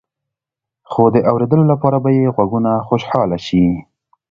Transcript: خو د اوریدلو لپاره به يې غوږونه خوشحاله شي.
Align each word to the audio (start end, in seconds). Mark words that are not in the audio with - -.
خو 0.89 1.03
د 1.15 1.17
اوریدلو 1.29 1.63
لپاره 1.71 1.97
به 2.03 2.09
يې 2.17 2.25
غوږونه 2.35 2.71
خوشحاله 2.87 3.37
شي. 3.45 3.65